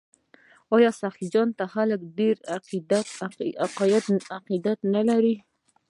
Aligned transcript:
آیا 0.75 0.91
سخي 1.01 1.25
جان 1.33 1.49
ته 1.57 1.65
خلک 1.73 1.99
ډیر 2.17 2.35
عقیدت 4.37 4.79
نلري؟ 4.93 5.35